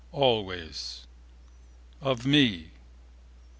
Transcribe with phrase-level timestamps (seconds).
[0.13, 1.05] always...
[2.01, 2.71] of me...